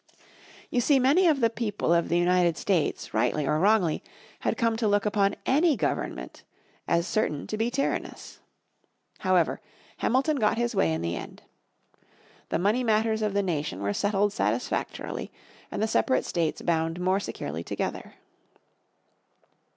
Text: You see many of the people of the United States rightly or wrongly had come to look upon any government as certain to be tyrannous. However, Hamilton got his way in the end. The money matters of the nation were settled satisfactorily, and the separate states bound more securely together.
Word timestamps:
You 0.71 0.81
see 0.81 0.97
many 0.97 1.27
of 1.27 1.41
the 1.41 1.49
people 1.51 1.93
of 1.93 2.09
the 2.09 2.17
United 2.17 2.57
States 2.57 3.13
rightly 3.13 3.45
or 3.45 3.59
wrongly 3.59 4.01
had 4.39 4.57
come 4.57 4.75
to 4.77 4.87
look 4.87 5.05
upon 5.05 5.35
any 5.45 5.75
government 5.77 6.41
as 6.87 7.05
certain 7.05 7.45
to 7.45 7.55
be 7.55 7.69
tyrannous. 7.69 8.39
However, 9.19 9.61
Hamilton 9.97 10.37
got 10.37 10.57
his 10.57 10.73
way 10.73 10.91
in 10.91 11.03
the 11.03 11.15
end. 11.15 11.43
The 12.49 12.57
money 12.57 12.83
matters 12.83 13.21
of 13.21 13.35
the 13.35 13.43
nation 13.43 13.79
were 13.79 13.93
settled 13.93 14.33
satisfactorily, 14.33 15.31
and 15.69 15.83
the 15.83 15.87
separate 15.87 16.25
states 16.25 16.63
bound 16.63 16.99
more 16.99 17.19
securely 17.19 17.63
together. 17.63 18.15